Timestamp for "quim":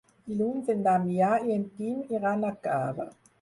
1.75-2.01